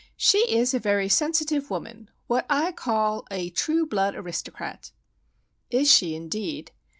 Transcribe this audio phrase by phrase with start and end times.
[0.17, 4.89] She is a very sensitive woman;—what I call a true blood aristocrat."
[5.69, 6.71] "Is she indeed?"